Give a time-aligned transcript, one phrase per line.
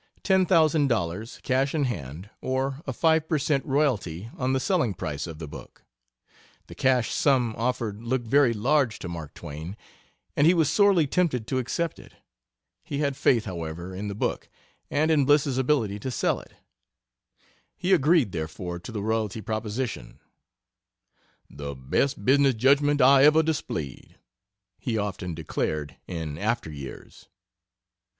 [0.23, 3.63] ten thousand dollars, cash in hand, or a 5 per cent.
[3.65, 5.83] royalty on the selling price of the book.
[6.65, 9.77] The cash sum offered looked very large to Mark Twain,
[10.35, 12.13] and he was sorely tempted to accept it.
[12.83, 14.49] He had faith, however, in the book,
[14.89, 16.53] and in Bliss's ability to sell it.
[17.77, 20.19] He agreed, therefore, to the royalty proposition;
[21.47, 24.17] "The best business judgment I ever displayed"
[24.79, 27.27] he often declared in after years.